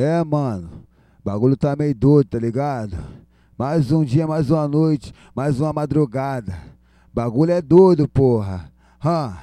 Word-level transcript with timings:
É, 0.00 0.22
mano, 0.22 0.70
bagulho 1.24 1.56
tá 1.56 1.74
meio 1.74 1.92
doido, 1.92 2.28
tá 2.28 2.38
ligado? 2.38 2.96
Mais 3.58 3.90
um 3.90 4.04
dia, 4.04 4.28
mais 4.28 4.48
uma 4.48 4.68
noite, 4.68 5.12
mais 5.34 5.60
uma 5.60 5.72
madrugada. 5.72 6.56
Bagulho 7.12 7.50
é 7.50 7.60
doido, 7.60 8.06
porra. 8.06 8.70
Hã? 9.04 9.36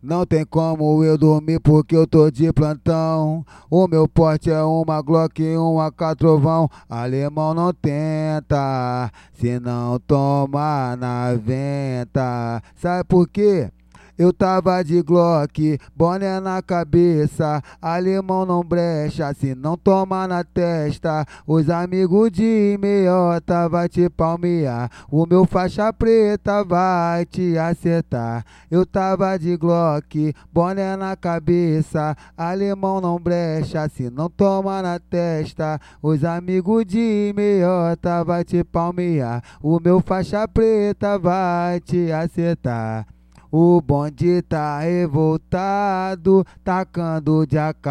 Não 0.00 0.24
tem 0.24 0.46
como 0.46 1.02
eu 1.02 1.18
dormir 1.18 1.58
porque 1.58 1.96
eu 1.96 2.06
tô 2.06 2.30
de 2.30 2.52
plantão. 2.52 3.44
O 3.68 3.88
meu 3.88 4.06
porte 4.06 4.48
é 4.48 4.62
uma 4.62 5.02
Glock 5.02 5.42
e 5.42 5.56
uma 5.56 5.90
Catrovão. 5.90 6.70
Alemão 6.88 7.52
não 7.52 7.72
tenta, 7.72 9.10
se 9.32 9.58
não 9.58 9.98
toma 9.98 10.94
na 10.94 11.34
venta. 11.34 12.62
Sabe 12.76 13.02
por 13.08 13.28
quê? 13.28 13.72
Eu 14.20 14.34
tava 14.34 14.82
de 14.84 15.00
Glock, 15.00 15.78
boné 15.96 16.40
na 16.40 16.60
cabeça, 16.60 17.62
alemão 17.80 18.44
não 18.44 18.62
brecha, 18.62 19.32
se 19.32 19.54
não 19.54 19.78
toma 19.78 20.28
na 20.28 20.44
testa. 20.44 21.24
Os 21.46 21.70
amigos 21.70 22.30
de 22.30 22.76
meiota 22.78 23.66
vai 23.66 23.88
te 23.88 24.10
palmear, 24.10 24.90
o 25.10 25.24
meu 25.24 25.46
faixa 25.46 25.90
preta 25.90 26.62
vai 26.62 27.24
te 27.24 27.56
acertar. 27.56 28.44
Eu 28.70 28.84
tava 28.84 29.38
de 29.38 29.56
Glock, 29.56 30.34
boné 30.52 30.96
na 30.98 31.16
cabeça, 31.16 32.14
alemão 32.36 33.00
não 33.00 33.18
brecha, 33.18 33.88
se 33.88 34.10
não 34.10 34.28
toma 34.28 34.82
na 34.82 34.98
testa. 34.98 35.80
Os 36.02 36.24
amigos 36.24 36.84
de 36.84 37.32
meiota 37.34 38.22
vai 38.22 38.44
te 38.44 38.62
palmear, 38.64 39.42
o 39.62 39.80
meu 39.80 39.98
faixa 40.02 40.46
preta 40.46 41.18
vai 41.18 41.80
te 41.80 42.12
acertar. 42.12 43.06
O 43.52 43.80
bonde 43.80 44.42
tá 44.42 44.78
revoltado, 44.80 46.44
tacando 46.62 47.46
de 47.46 47.58
AK. 47.58 47.86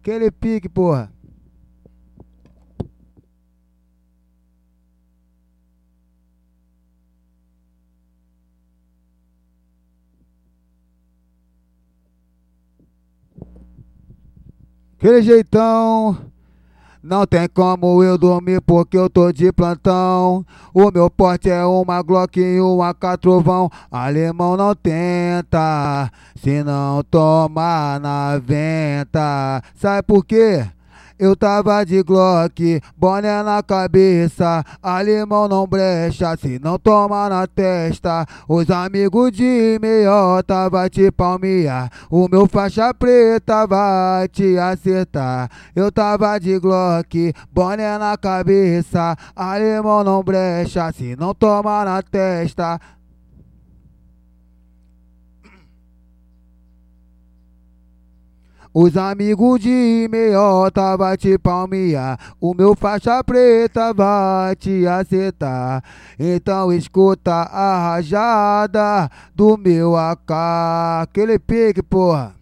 Aquele 0.00 0.30
pique, 0.32 0.68
porra. 0.68 1.12
Aquele 14.98 15.22
jeitão. 15.22 16.32
Não 17.02 17.26
tem 17.26 17.48
como 17.48 18.02
eu 18.02 18.18
dormir 18.18 18.60
porque 18.60 18.96
eu 18.96 19.08
tô 19.08 19.32
de 19.32 19.52
plantão. 19.52 20.44
O 20.74 20.90
meu 20.90 21.10
porte 21.10 21.50
é 21.50 21.64
uma 21.64 22.02
Glock 22.02 22.40
e 22.40 22.60
uma 22.60 22.92
Catrovão. 22.94 23.70
Alemão 23.90 24.56
não 24.56 24.74
tenta, 24.74 26.10
se 26.36 26.62
não 26.64 27.02
toma 27.04 27.98
na 27.98 28.38
venta. 28.38 29.62
Sabe 29.74 30.02
por 30.02 30.24
quê? 30.24 30.66
Eu 31.18 31.34
tava 31.34 31.82
de 31.82 32.02
Glock, 32.02 32.78
boné 32.94 33.42
na 33.42 33.62
cabeça, 33.62 34.62
alemão 34.82 35.48
não 35.48 35.66
brecha, 35.66 36.36
se 36.36 36.58
não 36.58 36.78
toma 36.78 37.26
na 37.30 37.46
testa. 37.46 38.26
Os 38.46 38.70
amigos 38.70 39.32
de 39.32 39.78
meiota 39.80 40.68
vai 40.68 40.90
te 40.90 41.10
palmear, 41.10 41.90
o 42.10 42.28
meu 42.28 42.46
faixa 42.46 42.92
preta 42.92 43.66
vai 43.66 44.28
te 44.28 44.58
acertar. 44.58 45.48
Eu 45.74 45.90
tava 45.90 46.38
de 46.38 46.58
Glock, 46.58 47.32
boné 47.50 47.96
na 47.96 48.14
cabeça, 48.18 49.16
alemão 49.34 50.04
não 50.04 50.22
brecha, 50.22 50.92
se 50.92 51.16
não 51.16 51.32
toma 51.34 51.82
na 51.82 52.02
testa. 52.02 52.78
Os 58.72 58.96
amigos 58.96 59.60
de 59.60 60.08
meiota 60.10 60.96
vai 60.96 61.16
te 61.16 61.38
palmear, 61.38 62.18
o 62.40 62.54
meu 62.54 62.76
faixa 62.76 63.24
preta 63.24 63.92
vai 63.92 64.54
te 64.54 64.86
acertar. 64.86 65.82
Então 66.18 66.72
escuta 66.72 67.32
a 67.32 67.90
rajada 67.90 69.10
do 69.34 69.56
meu 69.56 69.96
AK, 69.96 70.32
aquele 71.02 71.38
pique, 71.38 71.82
porra. 71.82 72.35